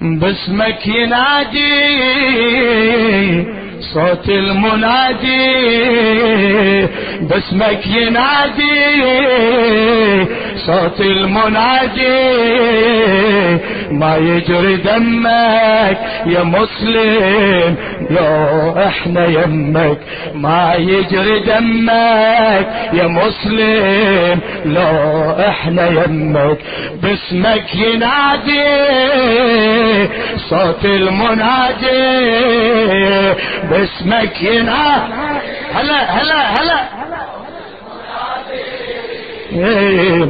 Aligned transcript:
باسمك 0.00 0.86
ينادي 0.86 1.70
صوت 3.94 4.28
المنادي. 4.28 5.46
باسمك 7.20 7.86
ينادي 7.86 8.80
صوت 10.70 11.00
المنادي 11.00 12.08
ما 13.90 14.16
يجري 14.16 14.76
دمك 14.76 15.98
يا 16.26 16.42
مسلم. 16.42 17.76
لو 18.10 18.74
إحنا 18.86 19.26
يمك 19.26 19.98
ما 20.34 20.74
يجري 20.78 21.40
دمك 21.40 22.66
يا 22.92 23.06
مسلم. 23.06 24.40
لو 24.64 25.30
إحنا 25.48 25.86
يمك 25.88 26.58
باسمك 27.02 27.74
ينادي 27.74 28.68
صوت 30.50 30.84
المنادي 30.84 32.00
باسمك 33.70 34.42
ينادي. 34.42 35.12
هلا 35.74 36.00
هلا 36.10 36.40
هلا. 36.40 36.99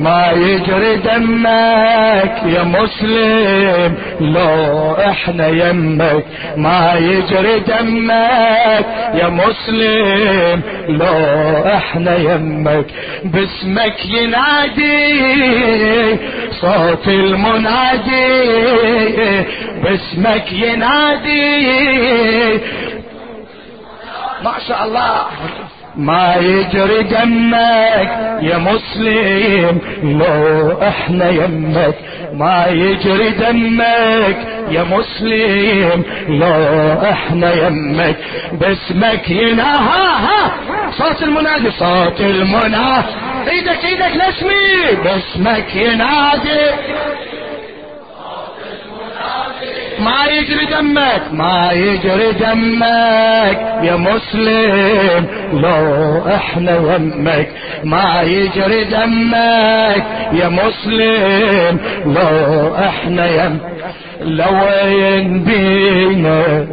ما 0.00 0.30
يجري 0.30 0.96
دمك 0.96 2.42
يا 2.46 2.62
مسلم 2.62 3.94
لو 4.20 4.94
إحنا 4.94 5.46
يمك. 5.46 6.24
ما 6.56 6.94
يجري 6.94 7.60
دمك 7.60 8.86
يا 9.14 9.28
مسلم 9.28 10.62
لو 10.88 11.16
إحنا 11.74 12.16
يمك. 12.16 12.86
باسمك 13.24 14.06
ينادي 14.06 15.00
صوت 16.50 17.08
المنادي. 17.08 18.50
باسمك 19.82 20.52
ينادي. 20.52 21.40
ما 24.44 24.52
شاء 24.68 24.84
الله. 24.84 25.26
ما 25.96 26.34
يجري 26.36 27.02
دمك 27.02 28.10
يا 28.42 28.58
مسلم 28.58 29.78
لو 30.02 30.78
إحنا 30.82 31.28
يمك. 31.30 31.94
ما 32.32 32.66
يجري 32.66 33.30
دمك 33.30 34.36
يا 34.70 34.82
مسلم 34.82 36.04
لو 36.28 37.10
إحنا 37.10 37.54
يمك. 37.54 38.16
باسمك 38.52 39.30
ينا 39.30 39.74
ها 39.74 40.18
ها. 40.26 40.52
صوت 40.90 41.22
المنادي 41.22 41.70
صوت 41.70 42.20
المنادي. 42.20 43.06
إيدك 43.50 43.84
إيدك 43.84 44.16
لاسمي. 44.16 45.02
باسمك 45.04 45.76
ينادي. 45.76 46.70
ما 50.00 50.26
يجري 50.26 50.66
دمك 50.66 51.22
ما 51.32 51.72
يجري 51.72 52.32
دمك 52.32 53.58
يا 53.82 53.96
مسلم. 53.96 55.26
لو 55.52 56.22
إحنا 56.34 56.76
يمك 56.76 57.48
ما 57.84 58.22
يجري 58.22 58.84
دمك 58.84 60.04
يا 60.32 60.48
مسلم. 60.48 61.78
لو 62.06 62.74
إحنا 62.74 63.44
يم 63.44 63.58
لو 64.20 64.44
وين 64.64 65.44
بينا 65.44 66.66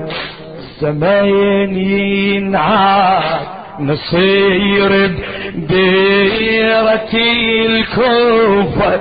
زمان 0.82 1.78
ينعاد 1.78 3.48
نصير 3.80 5.12
بديرة 5.56 7.10
الكوفة 7.66 9.00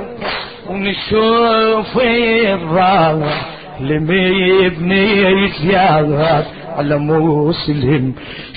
ونشوف 0.71 1.99
الضالة 2.03 3.56
لمبني 3.81 5.49
زيارات 5.49 6.47
على 6.77 6.99
مسلم 6.99 8.15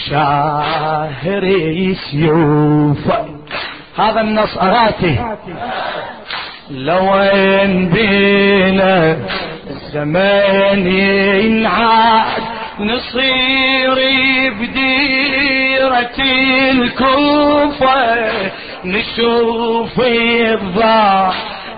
شاهر 0.10 1.44
سيوف 2.12 3.12
هذا 3.98 4.22
النص 4.22 4.58
أراتي. 4.58 5.20
لوين 6.72 7.90
بينا 7.90 9.18
الزمان 9.70 10.88
ينعاد 10.88 12.42
نصير 12.80 13.96
بديرة 14.60 16.18
الكوفة 16.72 18.32
نشوف 18.86 20.00
الضاع 20.00 21.32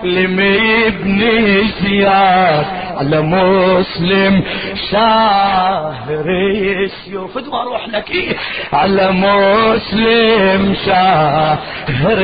لمبني 0.04 1.64
زياد 1.82 2.66
على 2.96 3.20
مسلم 3.20 4.42
شاهر 4.90 6.24
السيوف 6.84 7.38
ادوى 7.38 7.62
روح 7.64 7.88
لك. 7.88 8.10
إيه؟ 8.10 8.36
على 8.72 9.12
مسلم 9.12 10.74
شاهر 10.86 12.18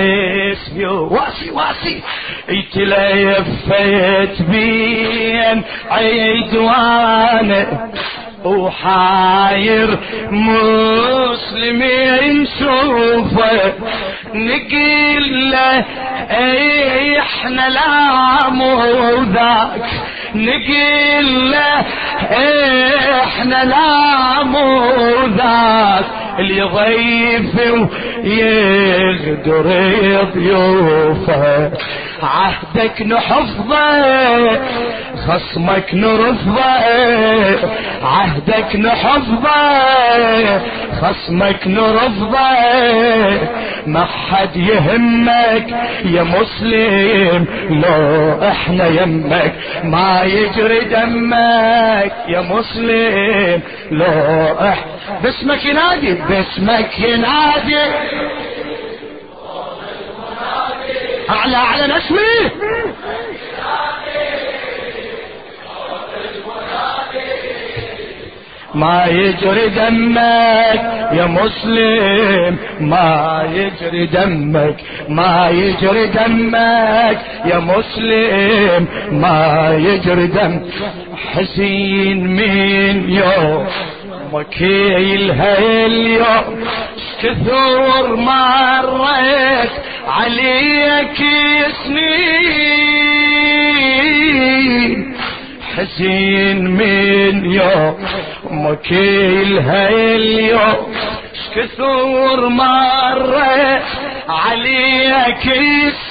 السيوف 0.52 1.12
واسي 1.12 1.50
واسي. 1.50 2.02
اتلفت 2.48 4.42
بين 4.42 5.62
عيدوان 5.90 7.66
وحاير 8.44 9.98
مسلمين 10.30 12.46
شوفه 12.58 13.72
نقول 14.34 15.50
له 15.50 15.84
إحنا 16.30 17.68
لا 17.68 18.50
مو 18.50 18.82
ذاك 19.22 19.90
نقول 20.34 21.50
له 21.50 21.84
إحنا 23.22 23.64
لا 23.64 24.42
مو 24.44 24.84
ذاك 25.26 26.04
اللي 26.38 26.62
ضيف 26.62 27.54
ويقدر 28.24 29.66
ضيوفه 30.34 31.72
عهدك 32.22 33.02
نحفظه 33.02 33.98
خصمك 35.28 35.94
نرفضه. 35.94 36.62
عهدك 38.02 38.76
نحفظه 38.76 39.50
خصمك 41.00 41.66
نرفضه. 41.66 42.38
ما 43.88 44.04
حد 44.04 44.56
يهمك 44.56 45.66
يا 46.04 46.22
مسلم 46.22 47.46
لو 47.70 48.42
إحنا 48.48 48.86
يمك 48.86 49.52
ما 49.84 50.22
يجري 50.22 50.80
دمك 50.80 52.12
يا 52.28 52.40
مسلم 52.40 53.60
لو 53.90 54.56
اح 54.60 54.84
باسمك 55.22 55.64
ينادي 55.64 56.14
باسمك 56.14 56.98
ينادي. 56.98 57.78
أعلى 61.30 61.56
اعلى 61.56 61.86
نسمي. 61.94 62.50
ما 68.78 69.06
يجري 69.06 69.68
دمك 69.68 70.80
يا 71.12 71.26
مسلم 71.26 72.56
ما 72.80 73.42
يجري 73.54 74.06
دمك 74.06 74.76
ما 75.08 75.48
يجري 75.50 76.06
دمك 76.06 77.18
يا 77.44 77.58
مسلم 77.58 78.86
ما 79.12 79.74
يجري 79.78 80.26
دم. 80.26 80.60
حسين 81.32 82.26
من 82.26 83.10
يوم 83.10 83.66
وكيل 84.32 85.30
هاليوم 85.30 86.64
كثر 87.22 88.16
مرت 88.16 89.70
عليك 90.08 91.18
سنين. 91.84 92.74
حزين 95.76 96.70
من 96.70 97.52
يوم 97.52 97.96
مكيل 98.50 99.58
هاليوم 99.58 100.94
كثر 101.54 102.48
مرة 102.48 103.82
عليك 104.28 105.52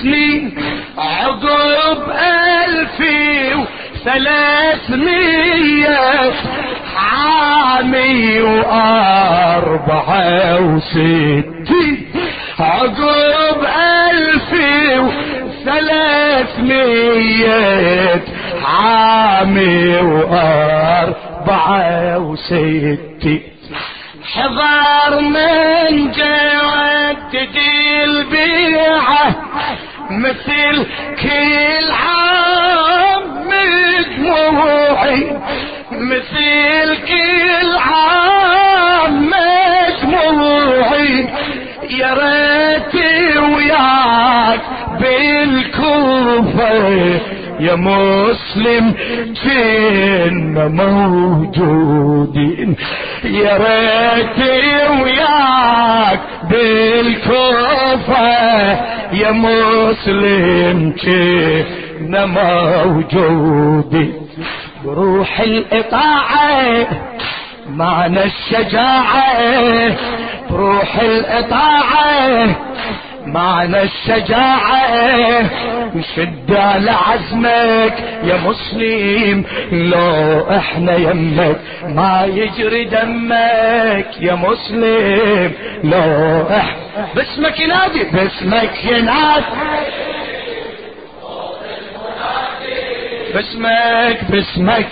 سنين 0.01 0.53
عقب 0.97 2.01
ألفي 2.09 3.53
وثلاثمية 4.75 5.97
عامي 6.97 8.41
وأربعة 8.41 10.15
وستين 10.61 11.43
عقب 12.59 13.65
ألفي 14.09 14.99
وثلاثمية 16.87 18.21
عامي 18.65 19.97
وأربعة 19.97 21.07
وستين 22.17 22.97
حضر 24.33 25.19
من 25.19 26.11
جدي 27.33 28.03
البيعة 28.03 29.35
مثل 30.11 30.85
كل 31.21 31.91
عام 31.91 33.21
مجموعي 33.47 35.37
مثل 35.91 36.97
كل 37.07 37.77
عام 37.77 39.31
مجموعين 39.31 41.25
يا 41.89 42.13
ريتي 42.13 43.39
وياك 43.39 44.61
بالكوفة 44.99 45.56
يا 47.59 47.75
مسلم 47.75 48.93
فين 49.43 50.67
موجودين؟ 50.75 52.75
يا 53.23 53.57
ريتي 53.57 54.87
وياك 55.03 56.19
بالكوفة. 56.49 58.27
يا 59.13 59.31
مسلم 59.31 60.93
كنا 61.01 62.25
موجودين؟ 62.25 64.13
بروح 64.85 65.39
الإطاعة 65.39 66.87
معنى 67.69 68.23
الشجاعة. 68.23 69.95
بروح 70.49 70.99
الإطاعة 70.99 72.55
معنى 73.27 73.81
الشجاعة 73.81 75.41
نشد 75.95 76.51
على 76.55 76.91
عزمك 76.91 78.03
يا 78.23 78.37
مسلم؟ 78.45 79.45
لو 79.71 80.41
إحنا 80.57 80.95
يمك 80.95 81.59
ما 81.83 82.25
يجري 82.33 82.85
دمك 82.85 84.21
يا 84.21 84.33
مسلم. 84.33 85.51
لو 85.83 86.47
إحنا 86.49 87.07
باسمك 87.15 87.59
ينادي. 87.59 88.03
باسمك 88.03 88.85
ينادي. 88.85 89.45
باسمك 93.33 94.19
باسمك. 94.31 94.89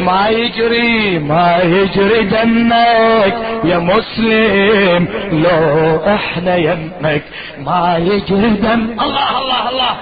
ما 0.00 0.28
يجري 0.28 1.18
ما 1.18 1.58
يجري 1.62 2.24
دمك 2.24 3.34
يا 3.64 3.78
مسلم 3.78 5.08
لو 5.32 5.96
إحنا 6.14 6.56
يمك. 6.56 7.22
ما 7.58 7.96
يجري 7.98 8.50
دم 8.50 8.96
الله 9.00 9.38
الله 9.38 9.68
الله. 9.70 9.96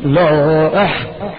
لو 0.00 0.66
إحنا 0.84 1.30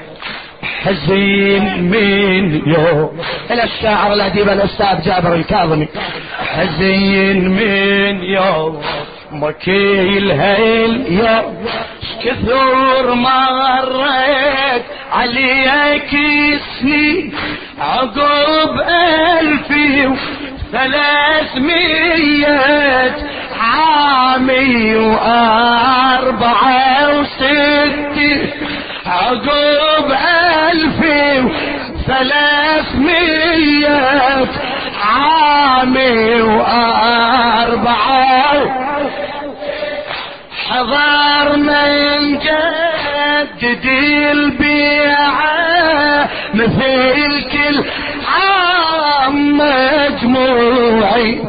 حزين 0.84 1.84
من 1.84 2.62
يوم. 2.68 3.22
إلى 3.52 3.64
الشاعر 3.64 4.14
الأديب 4.14 4.50
الأستاذ 4.50 5.02
جابر 5.06 5.36
الكاظمي. 5.36 5.88
حزين 6.56 7.50
من 7.50 8.24
يوم. 8.24 8.82
مكيل 9.32 10.32
هيل 10.32 11.20
يا 11.20 11.44
كثر 12.24 13.14
مريت 13.14 14.84
عليك 15.12 16.12
سنين 16.80 17.34
عقب 17.80 18.82
ألفي 19.40 20.08
وثلاثمية 20.74 22.06
عامي 23.60 24.96
وأربعة 24.96 26.80
وستين 27.20 28.50
عقب 29.06 30.12
ألفي 30.72 31.42
وثلاثمية 31.96 33.26
عامي 35.04 36.42
وأربعة. 36.42 38.16
حضر 40.70 41.58
من 41.58 42.40
جدد 43.74 43.86
البيعة 44.32 46.30
مثل 46.54 47.44
كل 47.52 47.84
عام 48.28 49.58
مجموعي. 49.58 51.42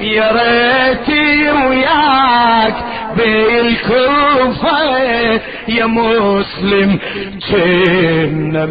يا 0.00 0.32
ريتي 0.32 1.50
وياك 1.50 2.74
بالكوفة 3.16 4.98
يا 5.68 5.86
مسلم 5.86 6.98
كنا 7.50 8.66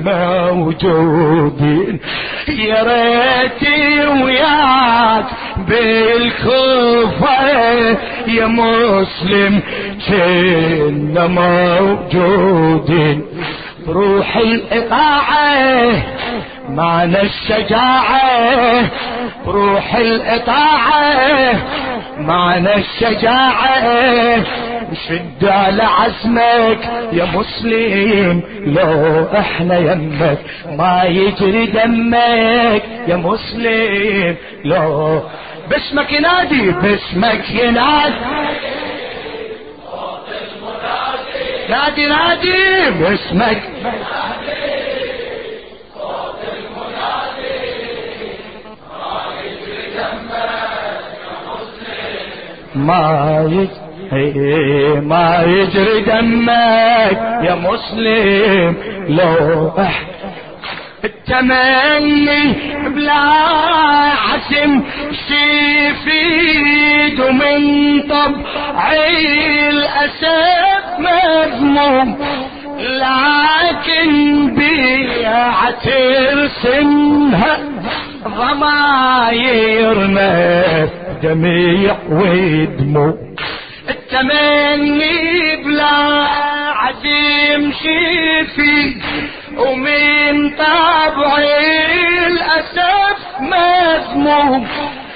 موجودين. 0.52 2.00
يا 2.48 2.84
ريتي 2.84 4.08
وياك 4.24 5.26
بالكوفة 5.68 7.42
يا 8.28 8.46
مسلم 8.48 9.62
كنا 10.08 11.28
موجودين. 11.28 13.22
بروح 13.88 14.38
الإطاعة 14.38 16.04
معنى 16.70 17.22
الشجاعة 17.22 18.90
بروح 19.46 19.96
الإطاعة 19.96 21.54
معنى 22.28 22.76
الشجاعة. 22.76 24.44
شد 25.08 25.46
على 25.46 25.84
عزمك 25.84 26.90
يا 27.14 27.26
مسلم 27.26 28.44
لو 28.66 29.26
إحنا 29.40 29.78
يمك 29.78 30.40
ما 30.78 31.04
يجري 31.04 31.66
دمك 31.66 32.84
يا 33.08 33.16
مسلم. 33.16 34.36
لو 34.66 35.22
باسمك 35.70 36.12
ينادي 36.12 36.72
باسمك 36.72 37.50
ينادي. 37.50 38.16
نادي 41.70 42.06
نادي 42.06 42.92
باسمك. 43.00 43.62
ما 52.76 53.46
يجري 53.50 55.00
ما 55.02 55.44
يجري 55.48 56.02
دمك 56.02 57.18
يا 57.44 57.56
مسلم 57.56 58.76
لو 59.08 59.72
التمني 61.04 62.54
بلا 62.90 63.14
عزم 64.32 64.82
سيفيد 65.28 67.20
ومن 67.20 67.62
طبعي 68.02 69.70
الأسف 69.70 71.00
مذموم 71.00 72.18
لكن 72.80 74.10
بيعة 74.56 75.86
رسمها 76.34 77.58
ضمايرنا 79.32 80.90
دميع 81.24 81.96
ودموع 82.10 83.14
التمني 83.90 85.56
بلا 85.66 85.98
عزيم 86.82 87.72
شيفي 87.72 88.96
ومن 89.58 90.50
طبعي 90.50 92.28
الأسف 92.28 93.20
مذموم. 93.42 94.68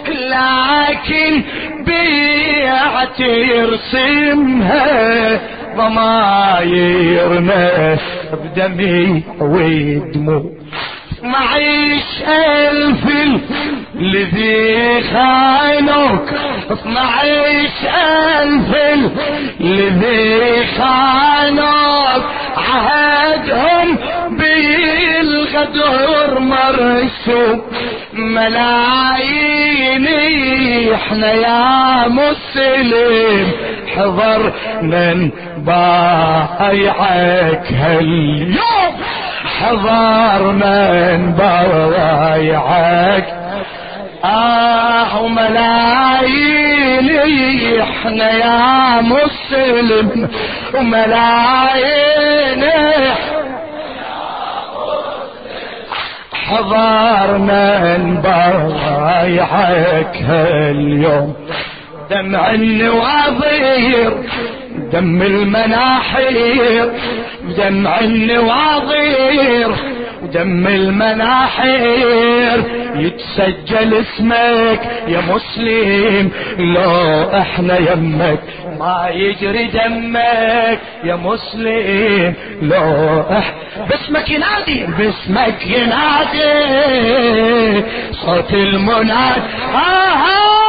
لكن 0.09 1.43
بيعة 1.85 3.19
يرسمها 3.55 4.85
ضمايرنا 6.65 7.97
بدمي 8.33 9.23
ودموع 9.39 10.43
معيش 11.23 12.21
ألف 12.27 13.05
الذي 13.99 15.01
خانوك 15.03 16.29
معيش 16.85 17.71
ألف 18.41 18.75
الذي 19.61 20.65
خانوك 20.77 22.23
عهدهم 22.57 23.97
بالغدر 24.29 26.39
مرسوم 26.39 27.61
ملايين 28.13 30.07
إحنا 30.93 31.31
يا 31.33 32.07
مسلم 32.07 33.51
حضر 33.95 34.53
من 34.81 35.29
بايعك 35.57 36.93
هاليوم. 37.73 38.55
حضر 39.59 40.51
من 40.51 41.31
بايعك 41.37 43.44
آه 44.25 45.21
وملايين 45.21 47.07
إحنا 47.81 48.31
يا 48.31 49.01
مسلم 49.01 50.29
وملايين 50.73 52.63
حضر 56.33 57.37
من 57.37 58.21
بايعك 58.21 60.17
اليوم. 60.69 61.35
دمع 62.11 62.51
النواظير 62.51 64.11
دم 64.93 65.21
المناحير 65.21 66.91
دمع 67.57 67.99
النواظير. 67.99 69.69
دم 70.33 70.67
المناحير 70.67 72.63
يتسجل 72.95 73.93
اسمك 73.93 74.81
يا 75.07 75.21
مسلم. 75.21 76.31
لو 76.59 77.23
إحنا 77.39 77.77
يمك 77.77 78.39
ما 78.79 79.09
يجري 79.13 79.67
دمك 79.67 80.79
يا 81.03 81.15
مسلم. 81.15 82.33
لو 82.61 83.21
اح 83.21 83.53
باسمك 83.89 84.29
ينادي 84.29 84.85
باسمك 84.85 85.67
ينادي. 85.67 86.53
صوت 88.11 88.53
المناد 88.53 89.41
آه. 89.75 90.64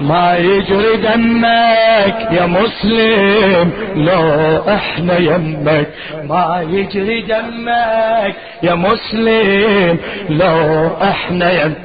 ما 0.00 0.36
يجري 0.36 0.96
دمك 0.96 2.28
يا 2.30 2.46
مسلم 2.46 3.72
لو 3.96 4.58
إحنا 4.74 5.18
يمك. 5.18 5.88
ما 6.24 6.66
يجري 6.70 7.22
دمك 7.22 8.34
يا 8.62 8.74
مسلم 8.74 9.98
لو 10.30 10.90
إحنا 11.02 11.62
يمك 11.62 11.76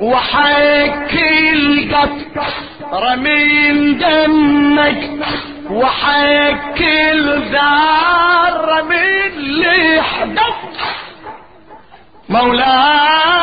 وحك 0.00 1.14
القطر 1.54 3.16
من 3.16 3.98
دمك 3.98 5.08
وحك 5.70 6.80
الذار 7.12 8.82
من 8.82 9.60
لحدك 9.60 10.56
مولاي 12.28 13.35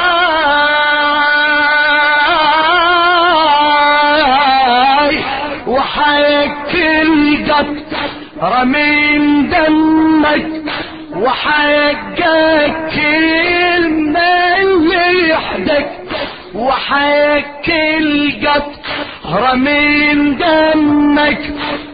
من 19.55 20.37
دمك 20.37 21.39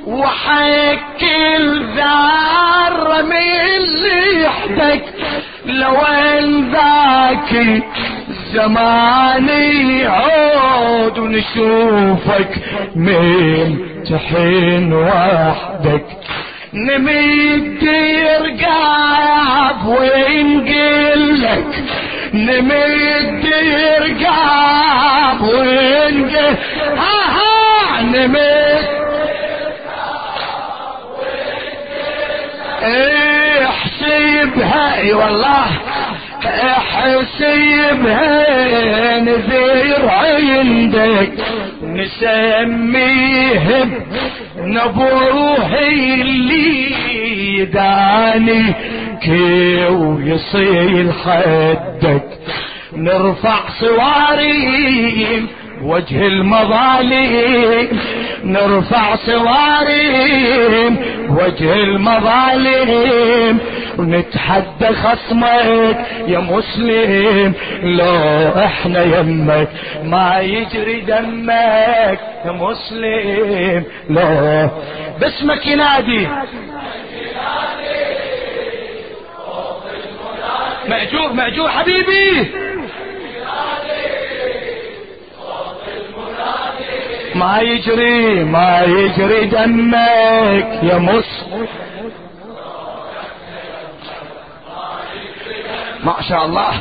وحك 0.07 1.23
الذار 1.59 3.23
من 3.23 3.79
لحدك 4.03 5.03
لو 5.65 5.95
ان 5.95 6.71
ذاك 6.71 7.83
زماني 8.53 9.99
يعود 10.01 11.19
ونشوفك 11.19 12.51
من 12.95 13.77
تحين 14.09 14.93
وحدك. 14.93 16.05
نمد 16.73 17.83
يرقاب 18.23 19.85
ونقلك 19.85 21.73
نمد 22.33 23.45
يرقاب 23.63 25.41
ونقل 25.41 26.57
نمد 28.01 28.89
احسبها 33.63 34.97
اي 34.97 35.13
والله 35.13 35.65
احسبها 37.55 38.39
نذير 39.19 40.09
عندك. 40.09 41.31
نسميه 41.83 43.85
نبوه 44.57 45.79
اللي 45.89 46.91
يداني 47.59 48.73
كيو 49.21 50.19
يصيل 50.19 51.11
حدك 51.25 52.23
نرفع 52.93 53.59
صواريم 53.79 55.47
وجه 55.83 56.27
المظالم 56.27 58.00
نرفع 58.43 59.15
صواريم. 59.15 60.98
وجه 61.29 61.74
المظالم 61.74 63.59
ونتحدى 63.98 64.88
خصمك 64.93 66.05
يا 66.27 66.39
مسلم. 66.39 67.53
لو 67.83 68.63
إحنا 68.65 69.03
يمك 69.03 69.67
ما 70.03 70.39
يجري 70.39 71.01
دمك 71.01 72.19
يا 72.45 72.51
مسلم. 72.51 73.83
لو 74.09 74.69
باسمك 75.19 75.67
ينادي. 75.67 76.27
مأجور 80.89 81.33
مأجور 81.33 81.69
حبيبي. 81.69 82.68
ما 87.39 87.60
يجري 87.60 88.43
ما 88.43 88.81
يجري 88.88 89.46
دمك 89.46 90.79
يا 90.84 90.98
مسلم 90.98 91.67
ما 96.03 96.15
شاء 96.29 96.46
الله. 96.46 96.72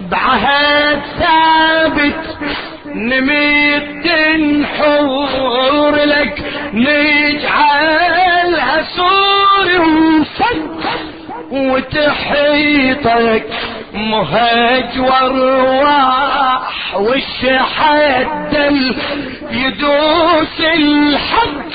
بعهد 0.00 1.00
ثابت 1.18 2.38
نميت 2.86 4.06
نحور 4.40 5.94
لك 5.96 6.42
نجعلها 6.74 8.02
سور 8.96 9.68
وتحيطك 11.50 13.46
مهج 13.94 14.98
وارواح 14.98 16.73
وش 16.94 17.46
حد 17.76 18.54
يدوس 19.50 20.60
الحق؟ 20.60 21.74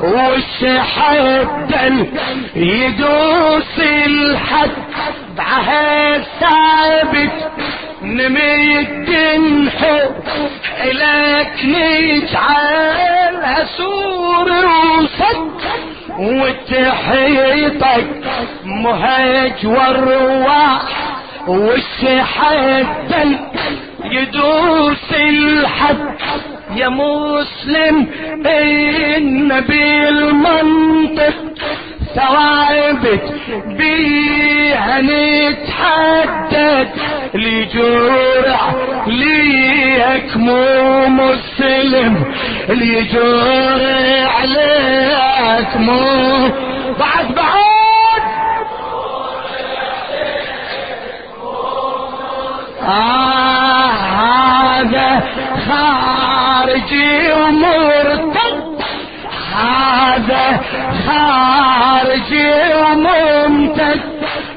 وش 0.00 0.64
حد 0.96 1.74
يدوس 2.56 3.78
الحد 4.06 4.70
بعهد 5.36 6.22
ثابت 6.40 7.30
نمد 8.02 9.10
نحب 9.66 10.14
لك 10.84 11.52
نجعل 11.64 13.66
سور 13.76 14.50
وصد 14.66 15.60
وتحيطك 16.18 18.06
مهج 18.64 19.66
والرواح 19.66 20.82
وش 21.48 22.04
حد 22.36 23.14
يدوس 24.10 25.12
الحد 25.12 25.96
يا 26.76 26.88
مسلم 26.88 28.06
إن 28.46 29.60
بالمنطق 29.60 31.34
ثوابت 32.14 33.34
بيها 33.66 35.00
نتحدد 35.02 36.88
لجرع 37.34 38.72
ليك 39.06 40.36
مو 40.36 41.06
مسلم 41.08 42.24
لجرع 42.68 44.44
ليك 44.44 45.76
مو. 45.76 46.00
بعد 46.98 47.34
بعد. 47.34 47.70
آه. 52.82 53.29
هذا 54.80 55.22
خارجي 55.68 57.32
ومرتد. 57.32 58.60
هذا 59.56 60.60
خارجي 61.06 62.52
وممتد. 62.74 64.00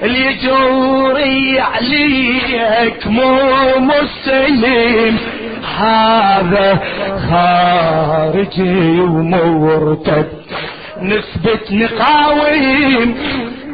لجوري 0.04 1.60
عليك 1.60 3.08
مو 3.08 3.40
مسلم. 3.80 5.18
هذا 5.80 6.80
خارجي 7.32 9.02
ومرتد. 9.02 10.28
نثبت 11.02 11.72
نقاوم 11.72 13.16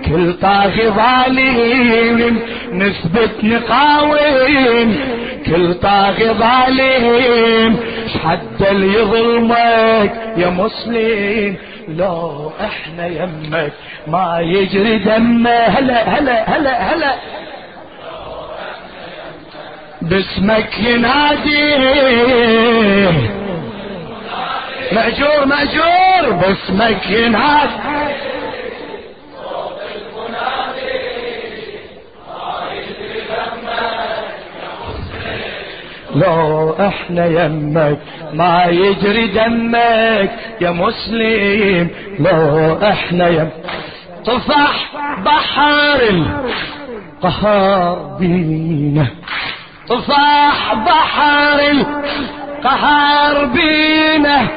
كل 0.06 0.34
طاغي 0.34 0.89
ظالم. 0.89 2.39
نثبت 2.74 3.44
نقاوم 3.44 4.96
كل 5.46 5.74
طاغي 5.74 6.29
ظالم 6.34 7.79
حد 8.24 8.67
اللي 8.72 8.93
يظلمك 8.93 10.13
يا 10.38 10.50
مسلم. 10.50 11.55
لو 11.88 12.51
إحنا 12.62 13.08
يمك 13.08 13.74
ما 14.08 14.39
يجري 14.39 15.00
دمه 15.00 15.50
هلا 15.51 16.10
هلا 16.10 16.58
هلا 16.58 16.93
هلا. 16.93 17.15
باسمك 20.01 20.79
ينادي. 20.79 21.75
مأجور 24.91 25.46
مأجور. 25.46 26.31
باسمك 26.31 27.10
ينادي. 27.10 27.88
لو 36.16 36.75
إحنا 36.80 37.25
يمك 37.25 38.00
ما 38.34 38.66
يجري 38.66 39.28
دمك 39.28 40.32
يا 40.62 40.72
مسلم. 40.72 41.89
لو 42.20 42.78
إحنا 42.84 43.28
يمك 43.28 43.54
طفح 44.25 44.92
بحر 45.25 46.00
القهار 47.24 48.18
بينا. 48.20 49.08
طفح 49.88 50.74
بحر 50.74 51.60
القهار 51.72 53.46
بينا. 53.46 54.48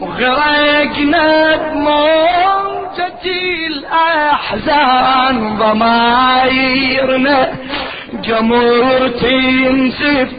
وغرقنا 0.00 1.56
بموجة 1.56 3.24
الأحزان 3.66 5.56
ضمايرنا 5.58 7.38
جمهور 8.24 9.08
تنزف. 9.08 10.30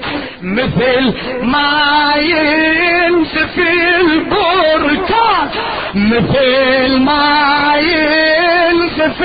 مثل 0.43 1.13
ما 1.41 2.13
ينزف 2.17 3.59
البركان. 3.59 5.49
مثل 5.95 6.99
ما 6.99 7.73
ينزف 7.77 9.21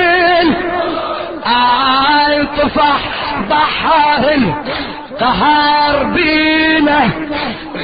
الطفح 2.37 2.99
بحر 3.49 4.23
قهر 5.19 6.03
بينا. 6.03 7.09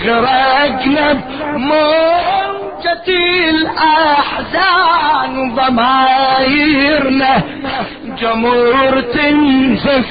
غرقنا 0.05 1.13
بموجة 1.13 3.07
الأحزان 3.49 5.31
وضمايرنا. 5.51 7.33
جمهور 8.21 9.01
تنزف 9.01 10.07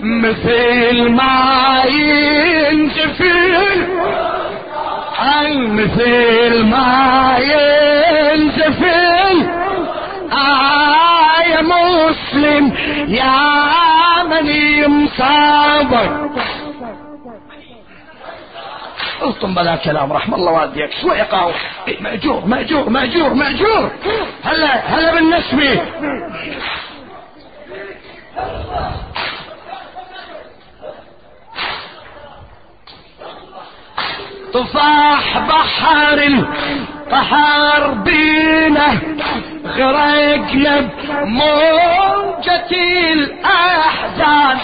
مثل 0.00 1.10
ما 1.10 1.53
مثل 5.94 6.64
ما 6.64 7.38
ينزف 7.38 8.82
آه 10.32 11.42
يا 11.42 11.62
مسلم 11.62 12.72
يا 13.08 14.22
من 14.22 14.46
يمصابك 14.46 16.10
قلتم 19.20 19.54
بلا 19.54 19.76
كلام 19.76 20.12
رحم 20.12 20.34
الله 20.34 20.52
والديك. 20.52 20.90
شوي 21.02 21.20
قاوم 21.20 21.52
مأجور 22.00 22.42
مأجور 22.46 22.90
مأجور 22.90 23.34
مأجور. 23.34 23.90
هلا 24.44 24.76
هلا 24.76 25.14
بالنسبة. 25.14 25.80
طفاح 34.54 35.38
بحر 35.48 36.18
القهر 36.18 37.94
بينا 37.94 38.88
غرقنا 39.76 40.80
بموجة 40.80 42.70
الأحزان. 43.12 44.58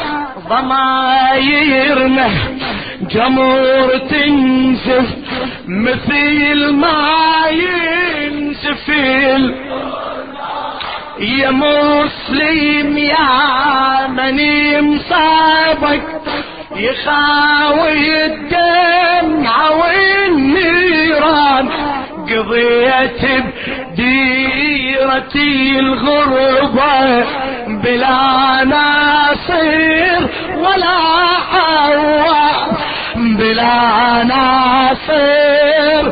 ضمايرنا 0.48 2.28
جمور 3.10 3.98
تنزف 4.10 5.08
مثل 5.68 6.72
ما 6.72 7.46
ينزف 7.50 8.88
يا 11.20 11.50
مسلم 11.50 12.98
يا 12.98 14.06
من 14.06 14.38
مصابك 14.94 16.02
يخاوي 16.80 18.26
الدمع 18.26 19.70
والنيران 19.70 21.68
قضيت 22.30 23.22
بديرتي 23.92 25.78
الغربة 25.78 27.24
بلا 27.66 28.64
ناصر 28.64 30.20
ولا 30.56 30.98
عوام 31.52 32.70
بلا 33.36 34.24
ناصر. 34.24 36.04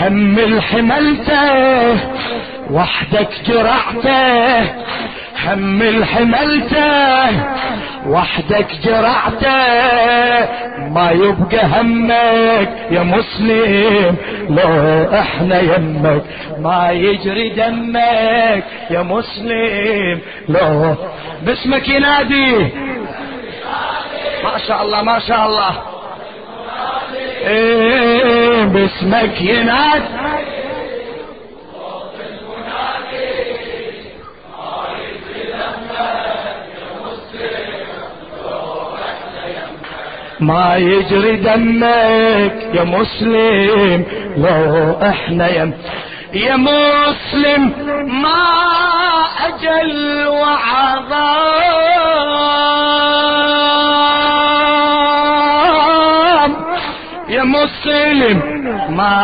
هم 0.00 0.38
الحملتة 0.38 1.44
وحدك 2.70 3.30
جرعتة 3.46 4.62
هم 5.46 5.82
الحملته 5.82 7.30
وحدك 8.06 8.66
جرعته 8.84 9.56
ما 10.90 11.10
يبقى 11.10 11.66
همك 11.66 12.68
يا 12.90 13.02
مسلم 13.02 14.16
لو 14.48 15.08
إحنا 15.18 15.60
يمك 15.60 16.22
ما 16.58 16.90
يجري 16.90 17.48
دمك 17.50 18.64
يا 18.90 19.02
مسلم 19.02 20.20
لو 20.48 20.94
باسمك 21.42 21.88
ينادي. 21.88 22.56
ما 24.44 24.58
شاء 24.68 24.82
الله 24.82 25.02
ما 25.02 25.18
شاء 25.18 25.46
الله. 25.46 25.72
إيه 27.46 28.64
باسمك 28.64 29.40
ينادي. 29.40 30.04
ما 40.42 40.76
يجري 40.76 41.36
دمك 41.36 42.74
يا 42.74 42.84
مسلم 42.84 44.04
لو 44.36 44.96
إحنا 45.02 45.48
يم 45.48 45.72
يا 46.34 46.56
مسلم 46.56 47.72
ما 48.22 48.42
أجل 49.46 50.26
وعظام. 50.26 51.52
يا 57.28 57.42
مسلم 57.44 58.38
ما 58.90 59.18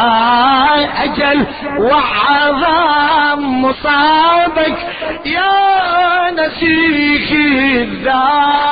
أجل 1.05 1.47
وعظام. 1.79 3.63
مصابك 3.63 4.77
يا 5.27 6.31
نسيك 6.31 7.33
الذات. 7.33 8.69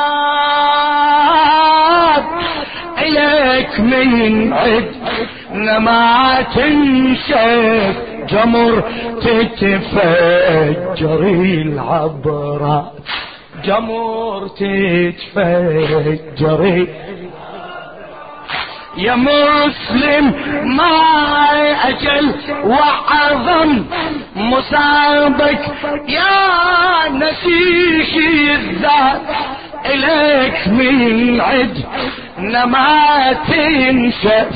إليك 3.47 3.81
من 3.81 4.53
عد 4.53 4.91
ما 5.55 6.43
تنشف 6.55 7.97
جمر 8.29 8.83
تتفجر 9.23 11.21
العبرات 11.67 12.93
جمر 13.65 14.49
تتفجر 15.29 16.63
يا 18.97 19.15
مسلم 19.15 20.33
ما 20.77 20.97
أجل 21.89 22.35
وعظم 22.65 23.85
مصابك 24.37 25.61
يا 26.09 27.09
نسيخي 27.09 28.55
الذات 28.55 29.21
إليك 29.87 30.69
من 30.69 31.41
عد 31.41 31.85
ما 32.39 33.33
تنسى 33.33 34.47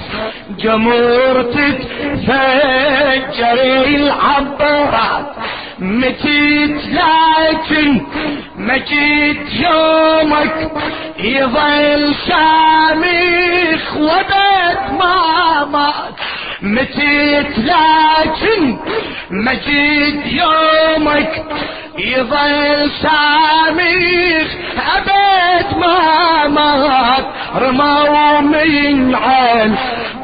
جمهور 0.58 1.42
تتفجر 1.42 2.72
العبرات. 3.86 5.26
متيت 5.78 6.76
لكن 6.86 8.00
مجيت 8.56 9.52
يومك 9.52 10.70
يظل 11.18 12.14
شامخ 12.28 13.96
وبيت 13.96 14.82
ما 15.00 15.64
مات 15.64 16.14
متيت 16.62 17.58
لكن 17.58 18.76
مجيت 19.30 20.26
يومك 20.26 21.44
يظل 21.98 22.90
شامخ 23.02 24.48
أبد 24.96 25.78
ما 25.80 26.48
مات 26.48 27.24
رموا 27.56 28.40
من 28.40 29.14
عين 29.14 29.76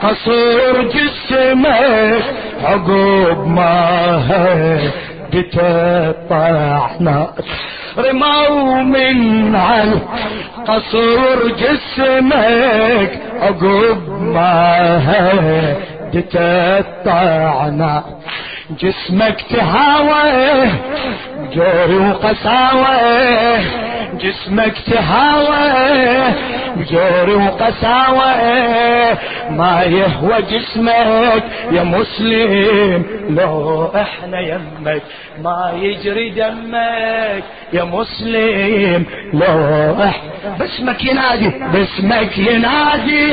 قصور 0.02 0.82
جسمك. 0.82 2.24
عقوب 2.64 3.46
ما 3.48 3.80
هدت 4.30 5.54
الطعنات 5.58 7.34
رموا 7.98 8.82
من 8.82 9.56
على 9.56 10.00
قصور 10.66 11.52
جسمك. 11.58 13.20
عقب 13.40 14.20
ما 14.20 14.98
هدت 15.08 15.95
الطعنة 16.14 18.02
جسمك 18.80 19.44
تهاوى 19.50 20.70
جوري 21.52 21.96
وقساوة 21.96 22.96
جسمك 24.20 24.74
تهاوى 24.86 26.34
بجوري 26.76 27.34
وقساوة 27.34 28.36
ما 29.50 29.82
يهوى 29.82 30.42
جسمك 30.42 31.44
يا 31.72 31.82
مسلم 31.82 33.04
لو 33.30 33.86
إحنا 33.96 34.40
يمك 34.40 35.02
ما 35.42 35.72
يجري 35.76 36.30
دمك 36.30 37.44
يا 37.72 37.84
مسلم 37.84 39.04
لو 39.32 39.94
إحنا. 40.04 40.56
باسمك 40.58 41.04
ينادي 41.04 41.52
باسمك 41.72 42.38
ينادي. 42.38 43.32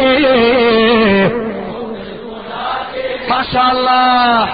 شاء 3.53 3.71
الله 3.71 4.49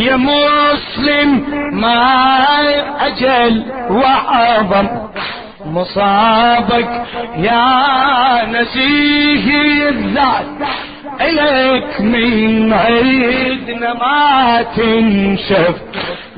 يا 0.00 0.16
مسلم 0.16 1.44
ما 1.72 2.26
أجل 3.00 3.62
وعظم 3.90 4.88
مصابك 5.66 7.02
يا 7.36 8.44
نسيه 8.46 9.88
الذات. 9.88 10.46
إليك 11.20 12.00
من 12.00 12.72
عيدنا 12.72 13.94
ما 13.94 14.62
تنشف 14.76 15.76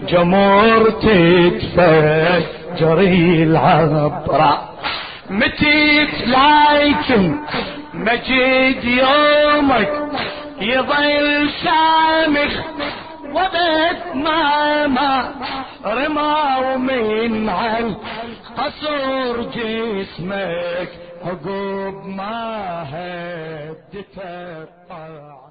جمور 0.08 0.90
تتفجر 0.90 2.98
العبرة 3.00 4.68
متيت 5.30 6.10
لكن 6.26 7.34
مجيد 7.94 8.84
يومك 8.84 9.92
يظل 10.60 11.48
شامخ 11.64 12.52
وبيت 13.34 14.02
ما 14.14 14.86
ما 14.86 15.30
رمى 15.86 16.76
من 16.76 17.48
عن 17.48 17.94
قصور 18.58 19.42
جسمك 19.54 20.88
حقوق 21.26 22.06
ماں 22.06 22.84
ہے 22.84 23.68
جسے 23.92 24.32
پڑا 24.88 25.47